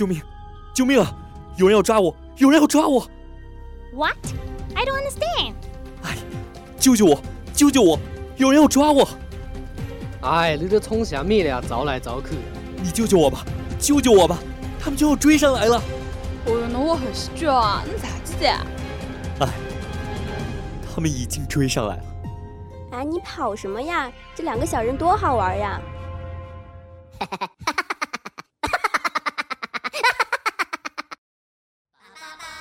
[0.00, 0.18] 救命！
[0.72, 1.14] 救命啊！
[1.56, 2.16] 有人要抓我！
[2.38, 3.06] 有人要抓我
[3.92, 4.16] ！What?
[4.74, 5.52] I don't understand.
[6.02, 6.16] 哎，
[6.78, 7.20] 救救我！
[7.52, 7.98] 救救我！
[8.38, 9.06] 有人要抓我！
[10.22, 11.60] 哎，你这冲啥米了？
[11.60, 12.28] 找来找去。
[12.82, 13.44] 你救救我吧！
[13.78, 14.38] 救救我吧！
[14.80, 15.76] 他们就要追上来了！
[16.46, 17.84] 哦哟，那我很是绝啊！
[17.84, 18.48] 你咋子的？
[19.40, 19.52] 哎，
[20.94, 22.02] 他们已经追上来了。
[22.92, 24.10] 哎，你跑什么呀？
[24.34, 25.78] 这两个小人多好玩呀！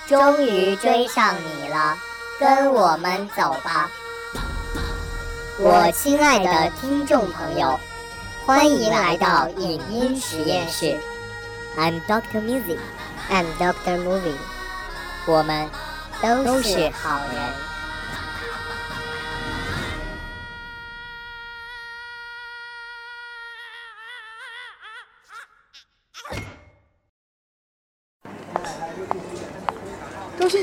[0.09, 1.95] 终于追上你了，
[2.39, 3.87] 跟我们走吧，
[5.59, 7.79] 我亲爱的听众朋友，
[8.43, 10.97] 欢迎来到影音实验室。
[11.77, 12.79] I'm Doctor Music,
[13.29, 14.33] I'm Doctor Movie，
[15.27, 15.69] 我们
[16.23, 17.68] 都是好人。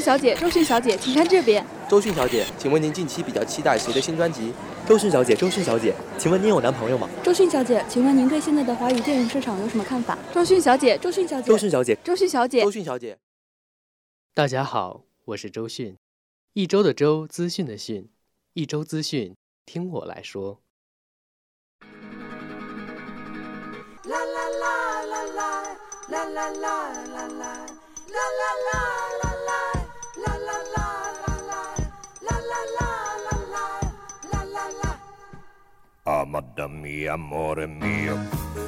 [0.07, 1.67] 小姐，周迅小姐，请看这边。
[1.89, 4.53] 周迅小姐，请问您近期比较期待谁的新专辑？
[4.87, 7.09] 周迅小姐，周迅小姐，请问您有男朋友吗？
[7.25, 10.17] 周迅小姐，请问您对现在的华语电影市场有什么看法？
[10.33, 13.19] 周迅小姐，周迅小姐，周迅小姐，周迅小姐，周迅小姐。
[14.33, 15.97] 大家好，我是周迅，
[16.53, 18.09] 一周的周，资讯的讯，
[18.53, 20.61] 一周资讯，听我来说。
[24.05, 25.63] 啦啦啦啦啦，
[26.07, 27.67] 啦啦啦啦啦，
[28.07, 28.20] 啦
[28.55, 29.26] 啦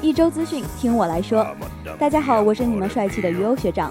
[0.01, 1.47] 一周资讯，听我来说。
[1.97, 3.89] 大家好，我是你们帅气的鱼欧学长。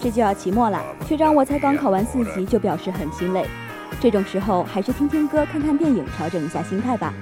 [0.00, 3.44] 这就要期末了，学长我才刚考完四级就表示很心累。
[4.00, 7.12] 这种时候还是听听歌、看看电影，调整一下心态吧。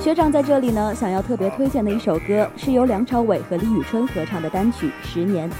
[0.00, 5.50] 学长在这里呢，想要特别推荐的一首歌，是由梁朝伟和李宇春合唱的单曲《十年》。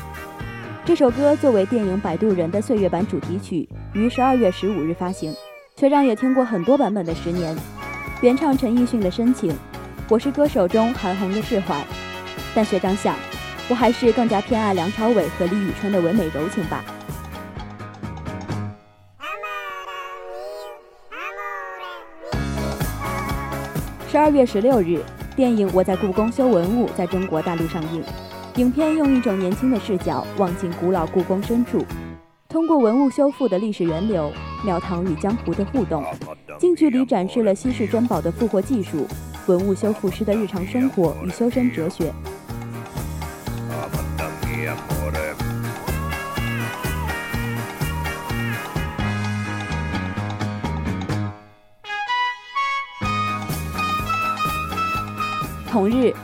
[0.86, 5.34] 这首歌作为电影《摆渡人》的岁月版主题曲，于十二月十五日发行。
[5.76, 7.52] 学长也听过很多版本的《十年》，
[8.20, 9.50] 原唱陈奕迅的深情，
[10.08, 11.84] 《我是歌手》中韩红的释怀。
[12.54, 13.16] 但学长想，
[13.68, 16.84] 我还是更加偏爱梁朝伟和李宇春的唯美柔情吧。
[24.08, 25.02] 十二月十六日，
[25.34, 28.04] 电影《我在故宫修文物》在中国大陆上映。
[28.56, 31.84] 影片用一种年轻的视角望进古老故宫深处，
[32.48, 34.32] 通过文物修复的历史源流、
[34.64, 36.02] 庙堂与江湖的互动，
[36.58, 39.06] 近距离展示了稀世珍宝的复活技术、
[39.46, 42.10] 文物修复师的日常生活与修身哲学。
[55.70, 56.14] 同日。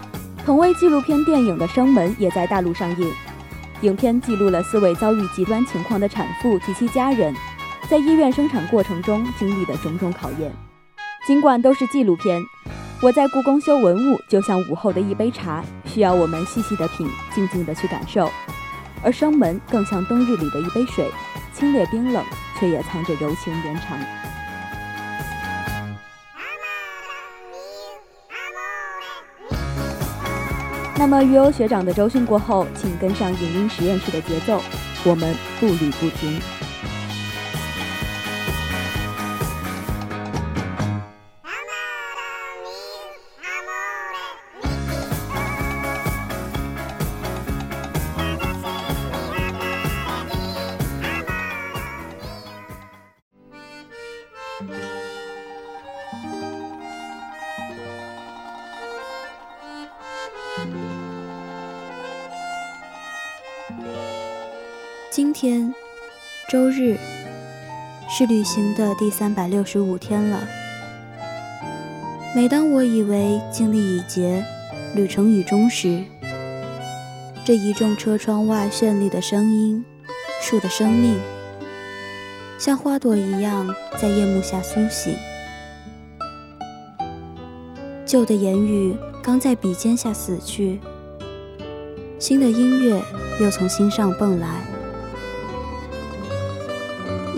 [0.45, 3.09] 同为纪录片电影的《生门》也在大陆上映。
[3.83, 7.33] 影片记录了四位遭遇极端情况的产妇及其家人，
[7.89, 10.53] 在医院生产过程中经历的种种考验。
[11.27, 12.43] 尽管都是纪录片，
[13.01, 18.27] 我在故宫修文物就像午后的一杯茶，需要我们细细的品，静静的去感受；
[19.01, 21.09] 而《生门》更像冬日里的一杯水，
[21.55, 22.25] 清冽冰冷，
[22.59, 23.97] 却也藏着柔情绵长。
[31.03, 34.63] 那么，鱼欧学长的周训过后，请跟上影音实验室的节奏，
[35.03, 36.41] 我们步履不停。
[65.15, 65.75] 今天，
[66.49, 66.97] 周日，
[68.09, 70.41] 是旅行的第三百六十五天了。
[72.35, 74.43] 每当我以为经历已竭，
[74.95, 76.03] 旅程已终时，
[77.45, 79.85] 这一众车窗外绚丽的声音，
[80.41, 81.21] 树的生命，
[82.59, 85.15] 像花朵一样在夜幕下苏醒。
[88.07, 90.81] 旧的言语刚在笔尖下死去，
[92.19, 92.99] 新的音乐
[93.43, 94.72] 又从心上蹦来。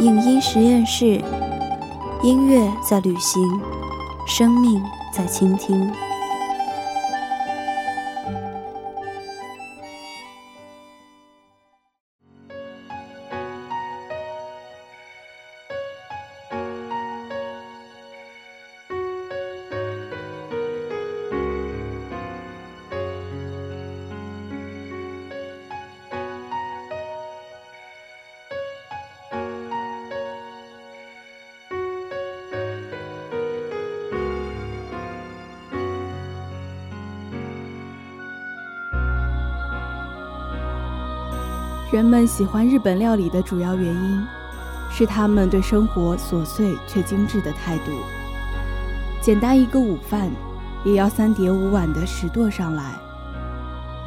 [0.05, 1.19] 影音实验室，
[2.23, 3.41] 音乐在旅行，
[4.27, 5.91] 生命在倾听。
[41.95, 44.27] 人们喜欢日本料理的主要原因，
[44.91, 47.93] 是他们对生活琐碎却精致的态度。
[49.21, 50.29] 简单一个午饭，
[50.85, 52.97] 也要三碟五碗的石垛上来。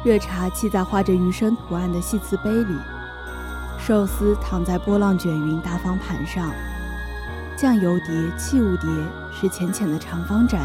[0.04, 2.74] 热茶沏在画着鱼身图案的细瓷杯里，
[3.78, 6.50] 寿司躺在波浪卷云大方盘上，
[7.56, 8.90] 酱油碟、器物碟
[9.32, 10.60] 是浅浅的长方盏，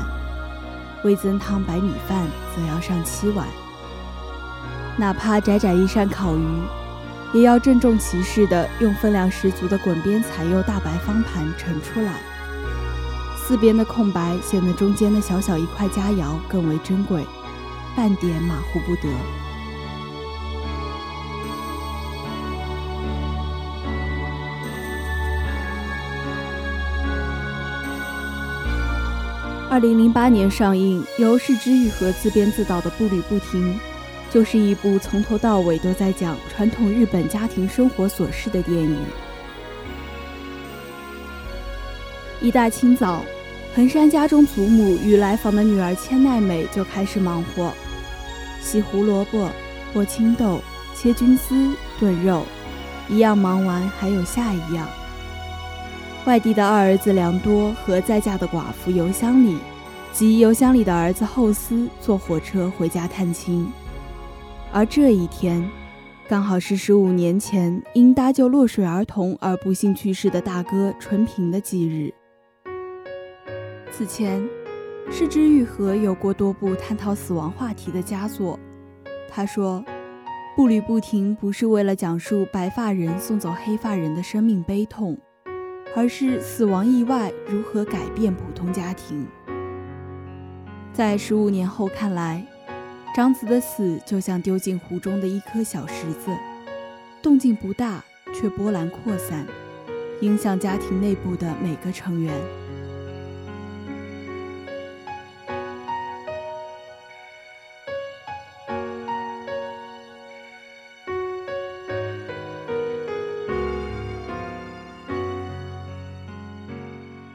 [1.06, 3.48] 味增汤白米饭则要上七碗。
[4.98, 6.44] 哪怕窄窄一扇烤鱼。
[7.34, 12.20] 也要郑重其事的用分量十足的滚边彩釉大白方盘盛出来，
[13.36, 17.26] 四边的空白显得中间的小小一块佳肴更为珍贵，
[17.96, 19.10] 半点马虎不得。
[29.72, 33.74] 二零零八年上映，由市之愈和自编自导的《步履不停》。
[34.34, 38.98] 就是一部从头到尾都在讲传统日本家庭生活琐事的电影。
[42.42, 43.24] 一大清早，
[43.76, 47.72] 横山家中祖母与来访的女儿千奈美就开始忙活，
[48.60, 49.52] 洗胡萝卜、
[49.94, 50.60] 剥青豆、
[50.96, 52.44] 切菌丝、炖肉，
[53.08, 54.90] 一样忙完还有下一样。
[56.26, 59.60] 外地的二儿子良多和在嫁的寡妇油香里，
[60.12, 63.72] 及油香里的儿子后司坐火车回家探亲。
[64.76, 65.64] 而这一天，
[66.28, 72.12] 刚好是十五年前因搭救落水儿童而不幸去世的大哥纯平的忌日。
[73.92, 74.44] 此前，
[75.12, 78.60] 世之愈合有过多部探讨死亡话题的佳作。
[79.30, 79.86] 他说
[80.58, 85.16] ：“步履不停不是为了讲述白发人送走黑发人的生命悲痛，
[85.96, 89.28] 而是死亡意外如何改变普通家庭。”
[90.92, 92.44] 在十五年后看来。
[93.14, 96.36] 长子的死就像丢进湖中的一颗小石子，
[97.22, 99.46] 动静不大，却波澜扩散，
[100.22, 102.34] 影响家庭内部的每个成员。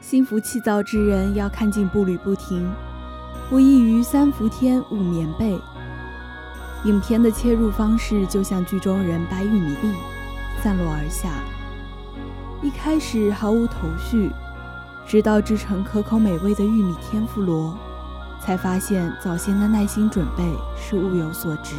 [0.01, 2.69] 心浮气躁之人要看尽步履不停。
[3.49, 5.59] 不异于三伏天捂棉被。
[6.85, 9.93] 影片的切入方式就像剧中人掰玉米粒，
[10.63, 11.29] 散落而下。
[12.61, 14.31] 一开始毫无头绪，
[15.05, 17.77] 直到制成可口美味的玉米天妇罗，
[18.41, 20.43] 才发现早先的耐心准备
[20.77, 21.75] 是物有所值。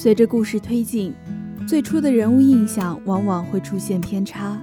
[0.00, 1.12] 随着故事推进，
[1.66, 4.62] 最初的人物印象往往会出现偏差。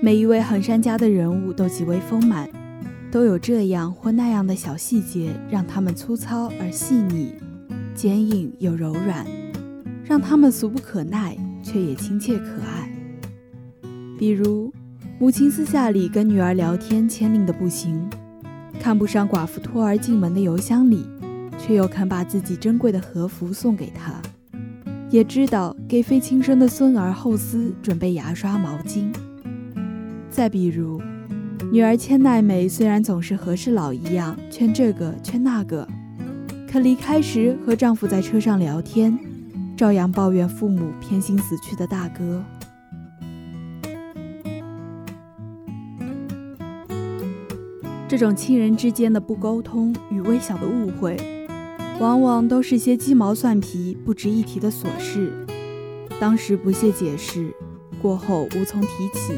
[0.00, 2.48] 每一位横山家的人物都极为丰满，
[3.12, 7.34] 都有这样或那样的小细节，让他们粗糙而细腻，
[7.94, 9.26] 坚硬又柔软，
[10.02, 12.90] 让他们俗不可耐，却也亲切可爱。
[14.18, 14.72] 比如，
[15.18, 18.08] 母亲私下里跟女儿聊天，牵令的不行，
[18.80, 21.06] 看不上寡妇托儿进门的邮箱里，
[21.58, 24.18] 却又肯把自己珍贵的和服送给她。
[25.10, 29.12] 也知道给非亲生的孙儿后司准备牙刷、毛巾。
[30.30, 31.00] 再比如，
[31.72, 35.88] 女儿千奈美虽然总是和事佬一样劝这个劝那个，
[36.70, 39.18] 可离开时和丈夫在车上聊天，
[39.76, 42.44] 照样抱怨父母偏心死去的大哥。
[48.06, 51.16] 这种亲人之间的不沟通与微小的误会。
[52.00, 55.32] 往往都是些鸡毛蒜皮、不值一提的琐事，
[56.20, 57.52] 当时不屑解释，
[58.00, 59.32] 过后无从提起，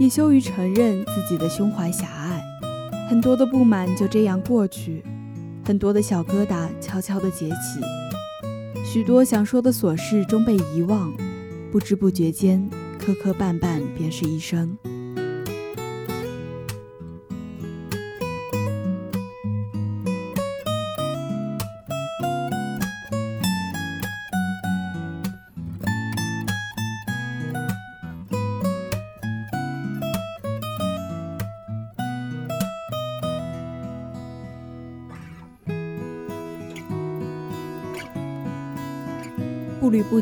[0.00, 2.42] 也羞于承认自己的胸怀狭隘，
[3.08, 5.04] 很多的不满就这样过去，
[5.64, 7.80] 很多的小疙瘩悄悄地结起，
[8.84, 11.12] 许多想说的琐事终被遗忘，
[11.70, 12.68] 不知不觉间，
[12.98, 14.76] 磕磕绊绊便是一生。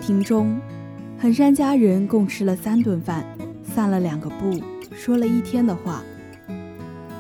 [0.07, 0.57] 庭中，
[1.19, 3.27] 横山家人共吃了三顿饭，
[3.65, 4.63] 散了两个步，
[4.95, 6.01] 说了一天的话。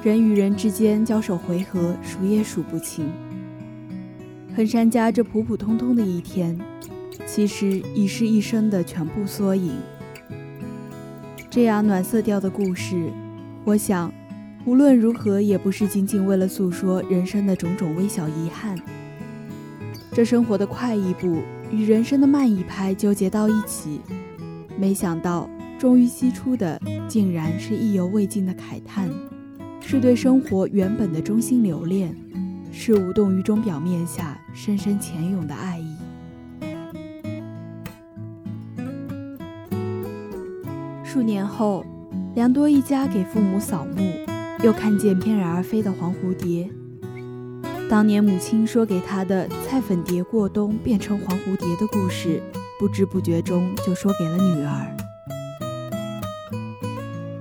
[0.04, 3.10] 人与人之间交手回合数也数不清。
[4.54, 6.56] 横山家这普普通通的一天，
[7.26, 9.72] 其实已是一生的全部缩影。
[11.50, 13.10] 这样暖色调的故事，
[13.64, 14.12] 我想，
[14.64, 18.78] 无论如何也不是仅仅为了诉说人生的种种微小遗憾。
[20.12, 24.00] 这生活的快一步与人生的慢一拍纠结到一起，
[24.78, 29.10] 没想到终于析出的，竟然是意犹未尽的慨叹。
[29.80, 32.12] 是对生活原本的衷心留恋，
[32.72, 35.96] 是无动于衷表面下深深潜涌的爱意。
[41.04, 41.84] 数年后，
[42.34, 44.12] 良多一家给父母扫墓，
[44.64, 46.68] 又看见翩然而飞的黄蝴蝶。
[47.88, 52.42] 当年母亲说给他的“菜粉蝶过冬变成黄蝴蝶”的故事，
[52.78, 54.96] 不知不觉中就说给了女儿。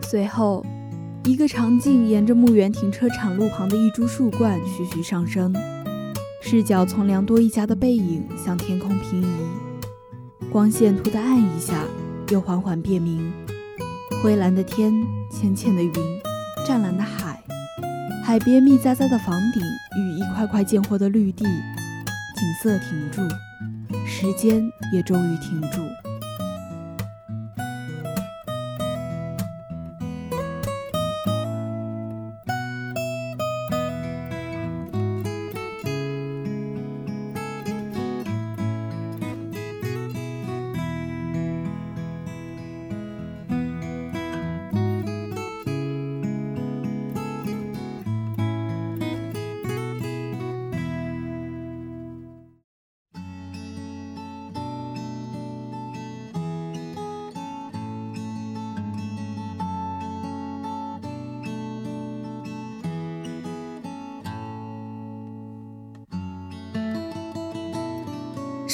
[0.01, 0.65] 随后。
[1.27, 5.51] 一个长镜沿着墓园停车场路旁的一株树冠徐徐上升，
[6.39, 11.83] 视角从良多一家的背影向天空平移，光线突的暗一下，
[12.29, 13.33] 又缓缓变明。
[14.21, 14.93] 灰蓝的天，
[15.31, 15.91] 浅浅的云，
[16.63, 17.43] 湛蓝的海，
[18.25, 23.21] 海边密匝匝的房顶与一块块建货的绿地，景色停住，
[24.07, 25.77] 时间也终于停住。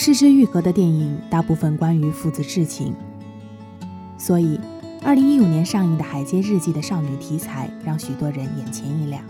[0.04, 2.96] 失之愈合的电影大部分关于父子至情，
[4.18, 4.60] 所以
[5.04, 9.24] 2015年上映的《海街日记》的少女题材让许多人眼前一亮。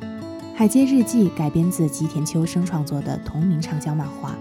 [0.54, 4.36] 《海街日记》改编自吉田秋生创作的同名畅销漫画。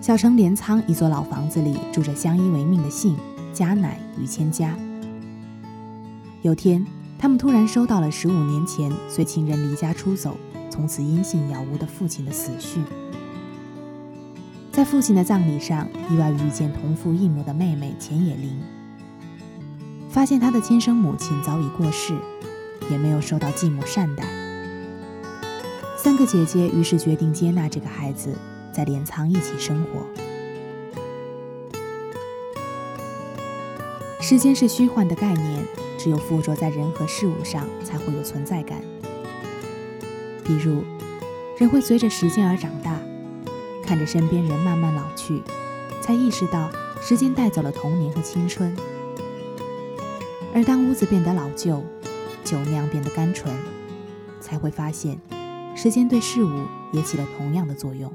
[0.00, 3.18] 小城镰仓一座老房子里住着相依为命的信、
[3.52, 4.74] 加乃与千佳。
[6.40, 6.82] 有天，
[7.18, 10.38] 他们突然收到了15年前随情人离家出走，
[10.70, 12.82] 从此音信杳无的父亲的死讯。
[14.76, 18.50] 在父亲的葬礼上，意外遇见同父异母的妹妹浅野绫，
[20.10, 22.14] 发现她的亲生母亲早已过世，
[22.90, 24.22] 也没有受到继母善待。
[25.96, 28.36] 三个姐姐于是决定接纳这个孩子，
[28.70, 30.06] 在镰仓一起生活。
[34.20, 35.64] 时间是虚幻的概念，
[35.96, 38.82] 只有附着在人和事物上才会有存在感。
[40.44, 40.84] 比如，
[41.56, 43.00] 人会随着时间而长大。
[43.86, 45.42] 看着身边人慢慢老去，
[46.00, 46.68] 才意识到
[47.00, 48.76] 时间带走了童年和青春。
[50.52, 51.84] 而当屋子变得老旧，
[52.42, 53.54] 酒酿变得甘醇，
[54.40, 55.20] 才会发现，
[55.76, 58.12] 时间对事物也起了同样的作用。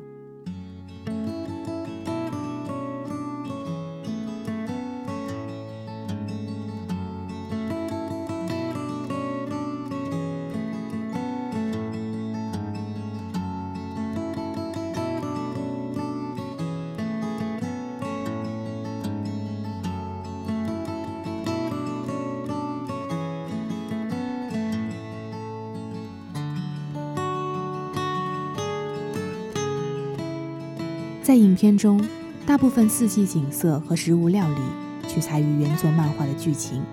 [31.32, 32.06] 在影片中，
[32.46, 36.84] 大部分四季景色和食物料理取材于原作漫画的剧情，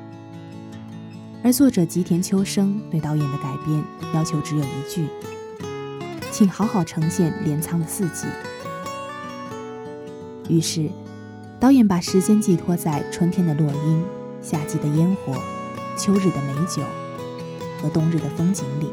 [1.42, 5.09] 而作者吉田秋生对导演的改编要求只有一句：
[6.30, 8.28] 请好好呈现镰仓的四季。
[10.49, 10.88] 于是，
[11.59, 14.04] 导演把时间寄托在春天的落樱、
[14.40, 15.35] 夏季的烟火、
[15.97, 16.85] 秋日的美酒
[17.83, 18.87] 和冬日的风景里。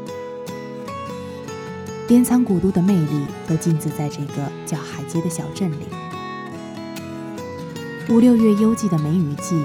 [2.08, 5.86] 镰仓古都的魅力都静止在这个叫海街的小镇里。
[8.08, 9.56] 五六月幽寂的梅雨季，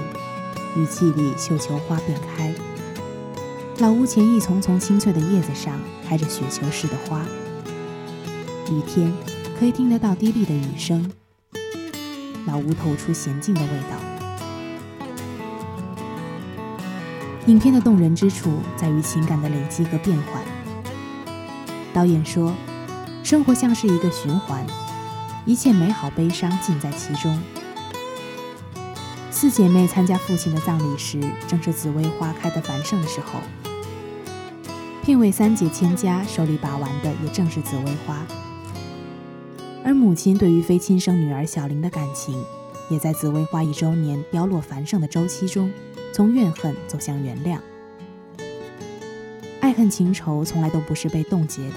[0.76, 2.52] 雨季里绣球花便开，
[3.78, 7.24] 老屋前一丛丛青翠的叶子上开着雪球似的花。
[8.72, 9.12] 雨天
[9.56, 11.12] 可以听得到滴沥的雨声，
[12.44, 13.96] 老屋透出娴静的味道。
[17.46, 20.42] 影片的动人之处在于情感的累积和变换。
[21.92, 22.54] 导演说
[23.22, 24.66] ：“生活像是一个循环，
[25.44, 27.38] 一切美好悲伤尽在其中。
[29.30, 33.40] 四姐妹参加父亲的葬礼时，正是紫薇花开得繁盛的时候。
[35.02, 38.24] 片尾三姐千家手里把玩的也正是紫薇花，
[39.84, 42.40] 而母亲对于非亲生女儿小玲的感情，
[42.88, 45.72] 也在紫薇花一周年凋落繁盛的周期中，
[46.12, 47.58] 从怨恨走向原谅。
[49.72, 51.76] 爱恨情仇从来都不是被冻结的，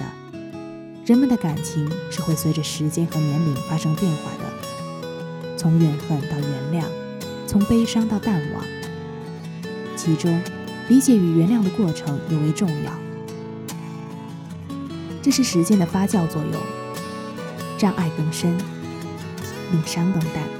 [1.06, 6.84] 人们的感情是会随着时间和年龄发生变化的，从怨恨到原谅，
[7.46, 8.62] 从悲伤到淡忘，
[9.96, 10.38] 其中
[10.90, 12.92] 理解与原谅的过程尤为重要。
[15.22, 16.60] 这是时间的发酵作用，
[17.78, 18.58] 让爱更深，
[19.72, 20.55] 令伤更淡。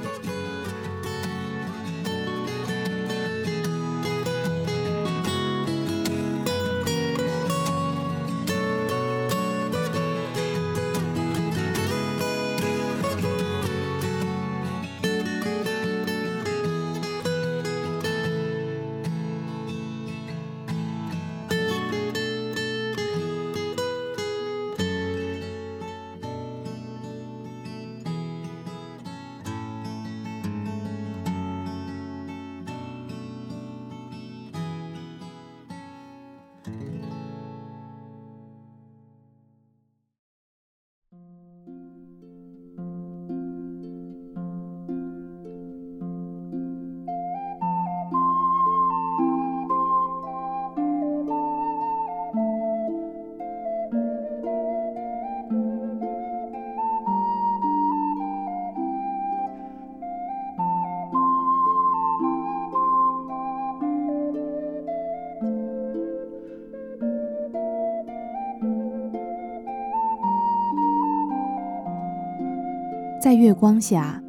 [73.37, 74.19] 月光下，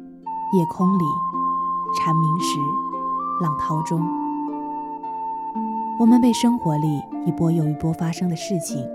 [0.53, 1.03] 夜空里，
[1.97, 2.59] 蝉鸣时，
[3.41, 3.99] 浪涛中，
[5.99, 8.87] 我们被生活里一波又一波发生的事情，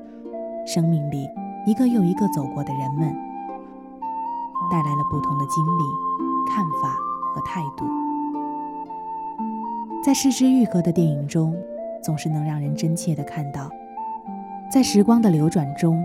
[0.64, 1.28] 生命里
[1.66, 3.12] 一个又一个走过的人们，
[4.70, 5.82] 带来了不同的经历、
[6.48, 6.96] 看法
[7.34, 7.84] 和态度。
[10.00, 11.56] 在失之愈合的电影中，
[12.04, 13.68] 总是能让人真切地看到，
[14.70, 16.00] 在时光的流转中，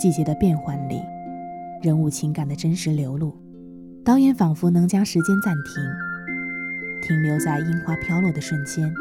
[0.00, 1.00] 季节的变换里。
[1.82, 3.34] 人物情感的真实流露，
[4.04, 5.82] 导演仿佛能将时间暂停，
[7.00, 8.92] 停留在樱花飘落的瞬间，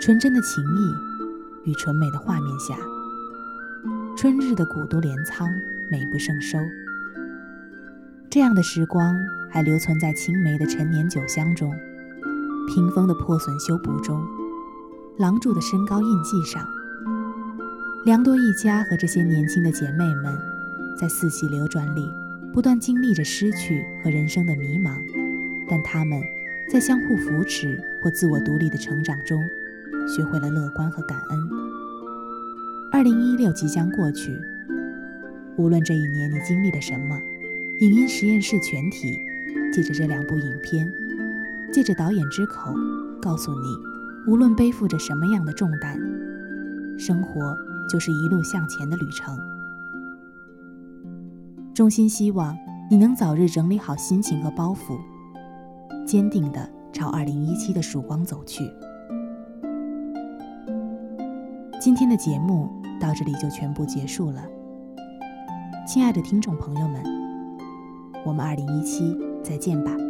[0.00, 2.76] 纯真的情谊与纯美的画面下，
[4.16, 5.48] 春日的古都镰仓
[5.90, 6.58] 美不胜收。
[8.30, 9.12] 这样的时光
[9.50, 11.74] 还留存在青梅的陈年酒香中，
[12.72, 14.24] 屏风的破损修补中，
[15.18, 16.64] 廊柱的身高印记上，
[18.04, 20.49] 良多一家和这些年轻的姐妹们。
[21.00, 22.06] 在四季流转里，
[22.52, 24.98] 不断经历着失去和人生的迷茫，
[25.66, 26.20] 但他们
[26.70, 29.42] 在相互扶持或自我独立的成长中，
[30.06, 31.38] 学会了乐观和感恩。
[32.92, 34.38] 二零一六即将过去，
[35.56, 37.18] 无论这一年你经历了什么，
[37.80, 39.18] 影音实验室全体
[39.72, 40.86] 借着这两部影片，
[41.72, 42.74] 借着导演之口，
[43.22, 45.98] 告诉你，无论背负着什么样的重担，
[46.98, 47.56] 生活
[47.88, 49.34] 就是一路向前的旅程。
[51.72, 52.56] 衷心希望
[52.90, 54.98] 你能早日整理好心情和包袱，
[56.04, 58.64] 坚定的朝二零一七的曙光走去。
[61.80, 62.68] 今天的节目
[63.00, 64.44] 到这里就全部结束了，
[65.86, 67.02] 亲爱的听众朋友们，
[68.26, 70.09] 我们二零一七再见吧。